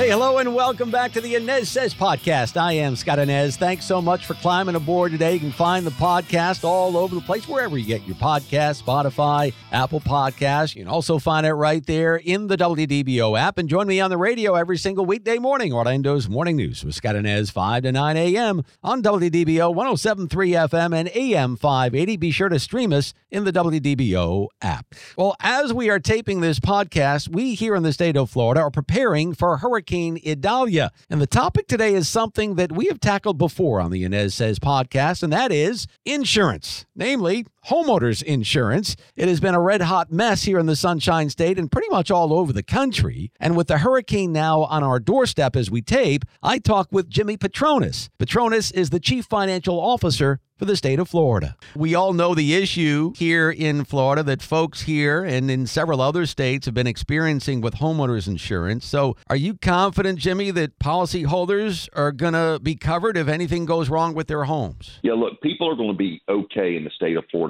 [0.00, 2.56] Hey, hello, and welcome back to the Anez Sez podcast.
[2.58, 3.58] I am Scott Anez.
[3.58, 5.34] Thanks so much for climbing aboard today.
[5.34, 9.52] You can find the podcast all over the place, wherever you get your podcast, Spotify,
[9.72, 10.74] Apple Podcasts.
[10.74, 13.58] You can also find it right there in the WDBO app.
[13.58, 17.14] And join me on the radio every single weekday morning, Orlando's Morning News with Scott
[17.14, 18.64] Anez, 5 to 9 a.m.
[18.82, 22.16] on WDBO 1073 FM and AM 580.
[22.16, 24.94] Be sure to stream us in the WDBO app.
[25.16, 28.70] Well, as we are taping this podcast, we here in the state of Florida are
[28.70, 30.90] preparing for Hurricane Idalia.
[31.08, 34.58] And the topic today is something that we have tackled before on the Anez Sez
[34.58, 38.96] podcast, and that is insurance, namely homeowners insurance.
[39.16, 42.10] It has been a red hot mess here in the Sunshine State and pretty much
[42.10, 43.32] all over the country.
[43.38, 47.36] And with the hurricane now on our doorstep as we tape, I talk with Jimmy
[47.36, 48.08] Patronis.
[48.18, 51.56] Patronis is the chief financial officer for the state of Florida.
[51.74, 56.26] We all know the issue here in Florida that folks here and in several other
[56.26, 58.84] states have been experiencing with homeowners insurance.
[58.84, 63.88] So, are you confident, Jimmy, that policyholders are going to be covered if anything goes
[63.88, 65.00] wrong with their homes?
[65.02, 67.49] Yeah, look, people are going to be okay in the state of Florida.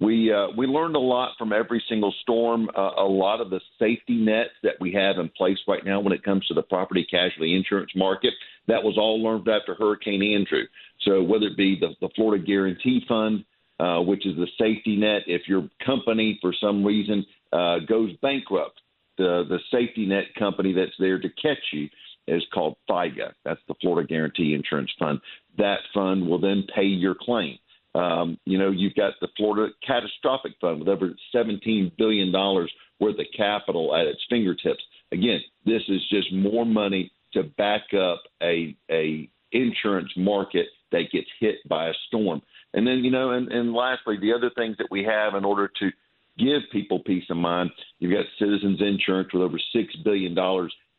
[0.00, 2.68] We uh, we learned a lot from every single storm.
[2.76, 6.12] Uh, a lot of the safety nets that we have in place right now when
[6.12, 8.32] it comes to the property casualty insurance market
[8.70, 10.64] that was all learned after Hurricane Andrew.
[11.02, 13.44] So whether it be the, the Florida Guarantee Fund,
[13.78, 18.80] uh, which is the safety net, if your company for some reason uh, goes bankrupt,
[19.18, 21.88] the the safety net company that's there to catch you
[22.28, 23.32] is called FIGA.
[23.44, 25.20] That's the Florida Guarantee Insurance Fund.
[25.58, 27.58] That fund will then pay your claim.
[27.94, 33.26] Um, you know, you've got the Florida Catastrophic Fund with over $17 billion worth of
[33.36, 34.82] capital at its fingertips.
[35.12, 41.26] Again, this is just more money to back up a a insurance market that gets
[41.40, 42.42] hit by a storm.
[42.74, 45.70] And then, you know, and, and lastly, the other things that we have in order
[45.80, 45.90] to
[46.38, 50.36] give people peace of mind, you've got Citizens Insurance with over $6 billion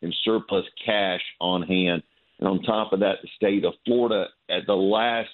[0.02, 2.03] in surplus cash on hand.
[2.40, 5.29] And on top of that, the state of Florida, at the last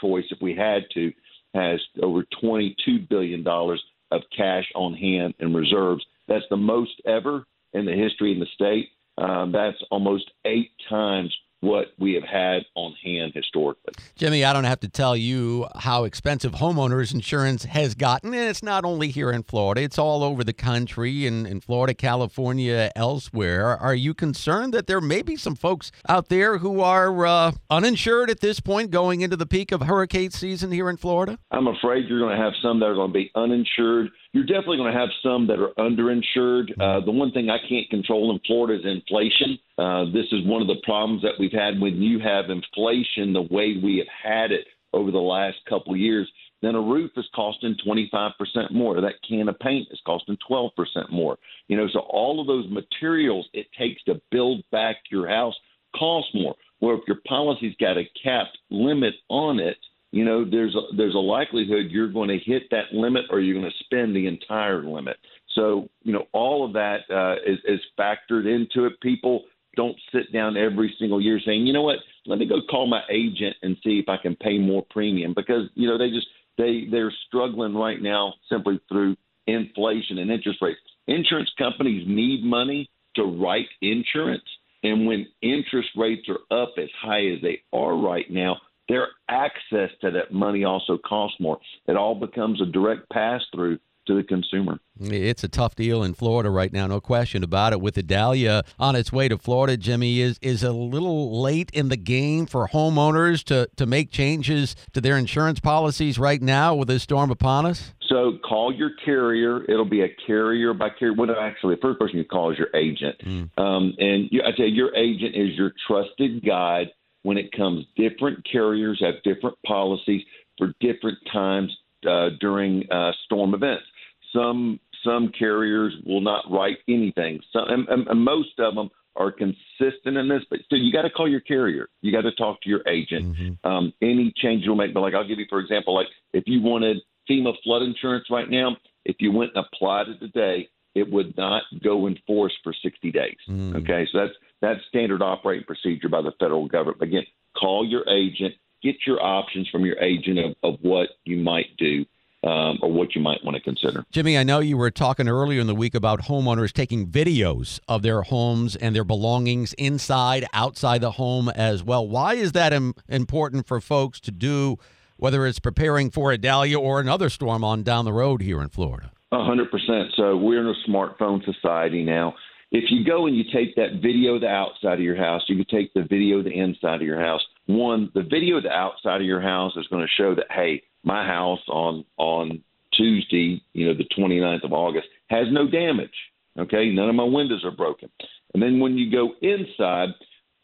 [0.00, 1.12] choice, if we had to,
[1.54, 6.04] has over $22 billion of cash on hand and reserves.
[6.28, 8.90] That's the most ever in the history in the state.
[9.18, 13.92] Um, that's almost eight times what we have had on hand historically.
[14.16, 18.32] Jimmy, I don't have to tell you how expensive homeowners insurance has gotten.
[18.32, 21.94] And it's not only here in Florida, it's all over the country in, in Florida,
[21.94, 23.76] California, elsewhere.
[23.76, 28.30] Are you concerned that there may be some folks out there who are uh, uninsured
[28.30, 31.38] at this point going into the peak of hurricane season here in Florida?
[31.50, 34.76] I'm afraid you're going to have some that are going to be uninsured you're definitely
[34.76, 36.70] going to have some that are underinsured.
[36.80, 39.58] Uh, the one thing I can't control in Florida is inflation.
[39.76, 43.42] Uh, this is one of the problems that we've had when you have inflation the
[43.50, 46.30] way we have had it over the last couple of years.
[46.62, 48.32] Then a roof is costing 25%
[48.70, 49.00] more.
[49.00, 50.70] That can of paint is costing 12%
[51.10, 51.38] more.
[51.68, 55.54] You know, so all of those materials it takes to build back your house
[55.96, 56.54] cost more.
[56.80, 59.76] Well, if your policy's got a capped limit on it,
[60.12, 63.58] you know, there's a, there's a likelihood you're going to hit that limit or you're
[63.58, 65.16] going to spend the entire limit.
[65.54, 69.00] So, you know, all of that uh, is, is factored into it.
[69.00, 69.44] People
[69.76, 73.02] don't sit down every single year saying, you know what, let me go call my
[73.10, 76.26] agent and see if I can pay more premium because, you know, they just,
[76.58, 79.16] they, they're struggling right now simply through
[79.46, 80.80] inflation and interest rates.
[81.06, 84.42] Insurance companies need money to write insurance.
[84.82, 88.56] And when interest rates are up as high as they are right now,
[88.90, 91.58] their access to that money also costs more.
[91.86, 94.80] It all becomes a direct pass through to the consumer.
[94.98, 97.80] It's a tough deal in Florida right now, no question about it.
[97.80, 101.96] With Idalia on its way to Florida, Jimmy is is a little late in the
[101.96, 107.04] game for homeowners to to make changes to their insurance policies right now with this
[107.04, 107.92] storm upon us.
[108.08, 109.62] So call your carrier.
[109.70, 111.14] It'll be a carrier by carrier.
[111.16, 113.58] Well, actually, the first person you call is your agent, mm.
[113.58, 116.88] um, and you, I tell you, your agent is your trusted guide
[117.22, 120.22] when it comes different carriers have different policies
[120.58, 121.76] for different times
[122.08, 123.84] uh, during uh, storm events.
[124.32, 127.40] Some some carriers will not write anything.
[127.52, 131.10] Some, and, and, most of them are consistent in this, but so you got to
[131.10, 131.88] call your carrier.
[132.02, 133.34] You got to talk to your agent.
[133.34, 133.66] Mm-hmm.
[133.66, 136.60] Um, any change you'll make, but like I'll give you for example, like if you
[136.60, 141.36] wanted FEMA flood insurance right now, if you went and applied it today, it would
[141.36, 143.36] not go in force for 60 days.
[143.48, 143.76] Mm.
[143.76, 147.02] Okay, so that's that's standard operating procedure by the federal government.
[147.02, 147.24] Again,
[147.58, 152.04] call your agent, get your options from your agent of, of what you might do
[152.42, 154.04] um, or what you might want to consider.
[154.10, 158.02] Jimmy, I know you were talking earlier in the week about homeowners taking videos of
[158.02, 162.06] their homes and their belongings inside, outside the home as well.
[162.06, 164.78] Why is that Im- important for folks to do,
[165.16, 169.12] whether it's preparing for Idalia or another storm on down the road here in Florida?
[169.32, 170.08] A hundred percent.
[170.16, 172.34] So we're in a smartphone society now.
[172.72, 175.76] If you go and you take that video the outside of your house, you can
[175.76, 177.40] take the video the inside of your house.
[177.66, 181.26] One, the video the outside of your house is going to show that, hey, my
[181.26, 182.62] house on on
[182.94, 186.10] Tuesday, you know, the 29th of August, has no damage.
[186.58, 188.08] Okay, none of my windows are broken.
[188.54, 190.08] And then when you go inside,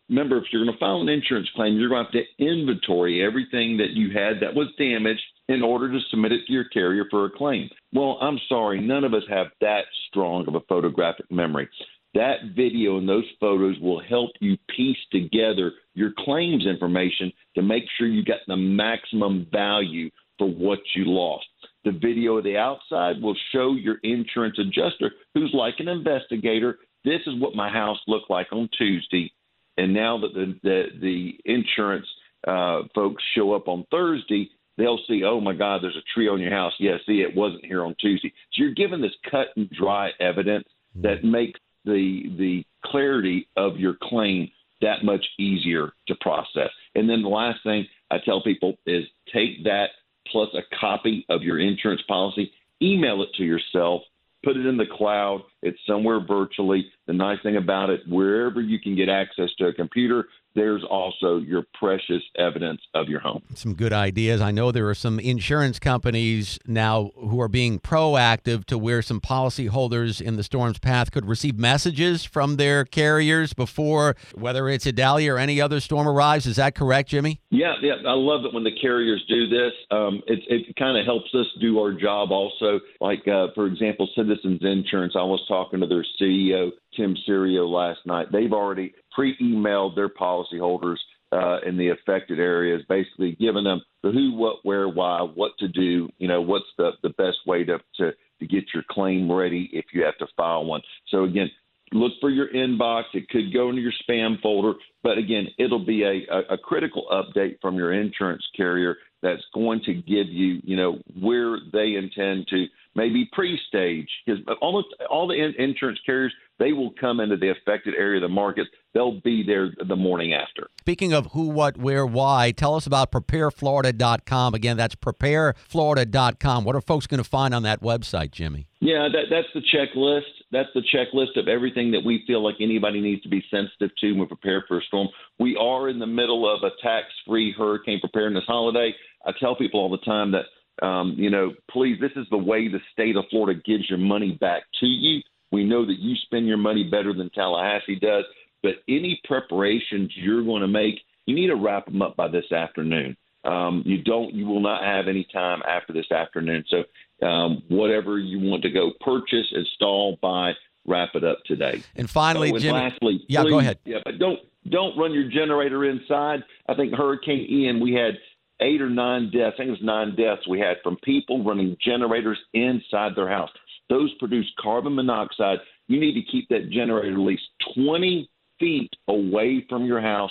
[0.09, 3.25] remember if you're going to file an insurance claim, you're going to have to inventory
[3.25, 7.05] everything that you had that was damaged in order to submit it to your carrier
[7.11, 7.71] for a claim.
[7.93, 11.69] Well, I'm sorry, none of us have that strong of a photographic memory.
[12.17, 17.85] That video and those photos will help you piece together your claims information to make
[17.97, 21.45] sure you get the maximum value for what you lost.
[21.85, 26.79] The video of the outside will show your insurance adjuster, who's like an investigator.
[27.05, 29.31] This is what my house looked like on Tuesday,
[29.77, 32.07] and now that the the, the insurance
[32.49, 34.49] uh, folks show up on Thursday,
[34.79, 36.73] they'll see, oh my God, there's a tree on your house.
[36.81, 38.33] Yeah, see, it wasn't here on Tuesday.
[38.53, 40.65] So you're given this cut and dry evidence
[41.03, 44.51] that makes the the clarity of your claim
[44.83, 46.71] that much easier to process.
[46.95, 49.87] And then the last thing I tell people is take that
[50.31, 52.53] plus a copy of your insurance policy,
[52.83, 54.03] email it to yourself,
[54.45, 55.43] put it in the cloud.
[55.63, 56.91] It's somewhere virtually.
[57.07, 60.27] The nice thing about it, wherever you can get access to a computer,
[60.57, 63.43] there's also your precious evidence of your home.
[63.55, 64.41] Some good ideas.
[64.41, 69.21] I know there are some insurance companies now who are being proactive to where some
[69.21, 74.97] policyholders in the storm's path could receive messages from their carriers before whether it's a
[74.97, 76.47] Idalia or any other storm arrives.
[76.47, 77.41] Is that correct, Jimmy?
[77.51, 77.97] Yeah, yeah.
[78.07, 79.73] I love it when the carriers do this.
[79.91, 82.81] Um, it it kind of helps us do our job also.
[83.01, 88.01] Like, uh, for example, Citizens Insurance, I was talking to their CEO Tim Cerio last
[88.07, 88.33] night.
[88.33, 90.99] They've already pre-emailed their policyholders
[91.33, 95.67] uh, in the affected areas, basically giving them the who, what, where, why, what to
[95.67, 96.09] do.
[96.19, 99.87] You know, what's the the best way to to to get your claim ready if
[99.93, 100.83] you have to file one.
[101.09, 101.51] So again,
[101.93, 103.05] look for your inbox.
[103.15, 107.07] It could go into your spam folder, but again, it'll be a, a, a critical
[107.11, 112.47] update from your insurance carrier that's going to give you, you know, where they intend
[112.49, 112.67] to
[112.97, 117.95] maybe pre-stage because almost all the in- insurance carriers they will come into the affected
[117.95, 118.67] area of the market.
[118.95, 120.69] They'll be there the morning after.
[120.81, 124.55] Speaking of who, what, where, why, tell us about prepareflorida.com.
[124.55, 126.65] Again, that's prepareflorida.com.
[126.65, 128.69] What are folks going to find on that website, Jimmy?
[128.81, 130.23] Yeah, that, that's the checklist.
[130.51, 134.13] That's the checklist of everything that we feel like anybody needs to be sensitive to
[134.13, 135.09] when we prepare for a storm.
[135.39, 138.95] We are in the middle of a tax-free hurricane preparedness holiday.
[139.27, 140.45] I tell people all the time that
[140.83, 144.33] um, you know, please, this is the way the state of Florida gives your money
[144.41, 145.23] back to you.
[145.53, 148.25] We know that you spend your money better than Tallahassee does,
[148.63, 152.51] but any preparations you're going to make, you need to wrap them up by this
[152.53, 153.17] afternoon.
[153.45, 156.65] Um, you don't, you will not have any time after this afternoon.
[156.69, 160.53] So, um, whatever you want to go purchase, install, buy,
[160.85, 161.83] wrap it up today.
[161.95, 162.75] And finally, oh, and Jim.
[162.75, 163.79] Lastly, yeah, please, go ahead.
[163.85, 166.43] Yeah, but don't don't run your generator inside.
[166.69, 168.15] I think Hurricane Ian, we had
[168.61, 169.55] eight or nine deaths.
[169.55, 173.51] I think it was nine deaths we had from people running generators inside their house.
[173.89, 175.59] Those produce carbon monoxide.
[175.89, 177.45] You need to keep that generator at least
[177.77, 180.31] 20 feet away from your house.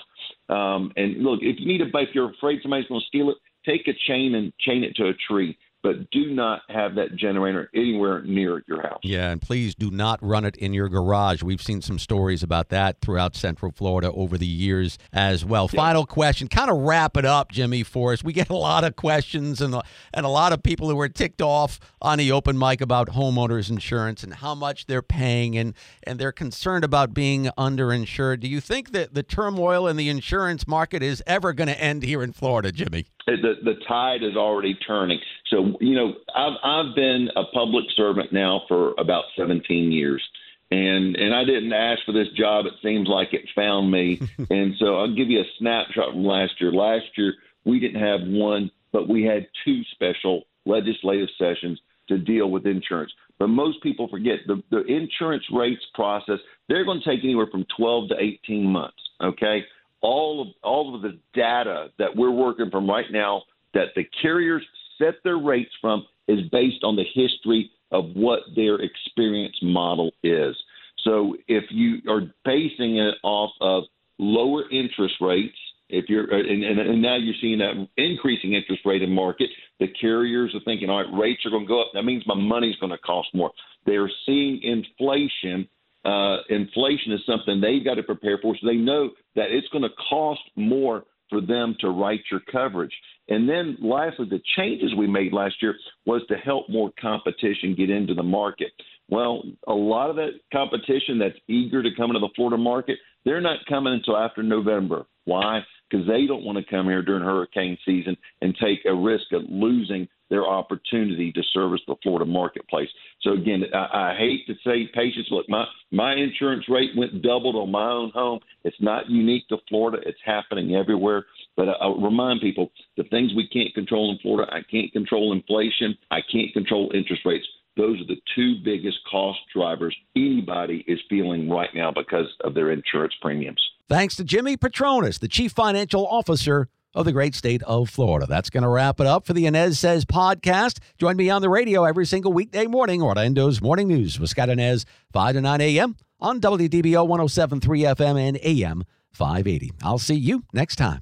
[0.50, 3.38] Um, and look, if you need a, if you're afraid somebody's going to steal it,
[3.66, 7.70] take a chain and chain it to a tree but do not have that generator
[7.76, 9.02] anywhere near your house.
[9.04, 11.44] Yeah, and please do not run it in your garage.
[11.44, 15.70] We've seen some stories about that throughout Central Florida over the years as well.
[15.72, 15.80] Yeah.
[15.80, 18.24] Final question, kind of wrap it up, Jimmy, for us.
[18.24, 19.76] We get a lot of questions and
[20.12, 23.70] and a lot of people who are ticked off on the open mic about homeowners
[23.70, 28.40] insurance and how much they're paying and and they're concerned about being underinsured.
[28.40, 32.02] Do you think that the turmoil in the insurance market is ever going to end
[32.02, 33.06] here in Florida, Jimmy?
[33.28, 35.20] The the tide is already turning.
[35.48, 40.24] So you know, I've I've been a public servant now for about 17 years,
[40.70, 42.66] and and I didn't ask for this job.
[42.66, 44.22] It seems like it found me.
[44.50, 46.72] and so I'll give you a snapshot from last year.
[46.72, 52.50] Last year we didn't have one but we had two special legislative sessions to deal
[52.50, 53.12] with insurance.
[53.38, 56.40] But most people forget the, the insurance rates process,
[56.70, 58.96] they're going to take anywhere from 12 to 18 months.
[59.22, 59.66] Okay.
[60.06, 63.42] All of all of the data that we're working from right now
[63.74, 64.64] that the carriers
[65.00, 70.56] set their rates from is based on the history of what their experience model is.
[71.04, 73.84] So if you are basing it off of
[74.20, 75.58] lower interest rates,
[75.90, 79.50] if you're uh, and, and, and now you're seeing that increasing interest rate in market,
[79.80, 81.92] the carriers are thinking, all right, rates are going to go up.
[81.94, 83.52] That means my money's going to cost more.
[83.86, 85.68] They're seeing inflation.
[86.06, 89.82] Uh, inflation is something they've got to prepare for, so they know that it's going
[89.82, 92.94] to cost more for them to write your coverage.
[93.28, 97.90] And then, lastly, the changes we made last year was to help more competition get
[97.90, 98.72] into the market.
[99.10, 103.42] Well, a lot of that competition that's eager to come into the Florida market, they're
[103.42, 105.06] not coming until after November.
[105.26, 105.62] Why?
[105.90, 109.42] Because they don't want to come here during hurricane season and take a risk of
[109.50, 112.90] losing their opportunity to service the Florida marketplace.
[113.22, 115.28] So again, I, I hate to say patience.
[115.32, 118.40] Look, my my insurance rate went doubled on my own home.
[118.64, 119.98] It's not unique to Florida.
[120.06, 121.26] It's happening everywhere.
[121.56, 124.52] But I, I remind people the things we can't control in Florida.
[124.52, 125.98] I can't control inflation.
[126.12, 127.46] I can't control interest rates.
[127.78, 132.72] Those are the two biggest cost drivers anybody is feeling right now because of their
[132.72, 133.62] insurance premiums.
[133.90, 138.26] Thanks to Jimmy Patronis, the Chief Financial Officer of the great state of Florida.
[138.28, 140.80] That's going to wrap it up for the Anez Sez podcast.
[140.98, 144.86] Join me on the radio every single weekday morning, Orlando's Morning News with Scott Anez,
[145.14, 145.96] 5 to 9 a.m.
[146.20, 149.72] on WDBO 1073 FM and AM 580.
[149.84, 151.02] I'll see you next time.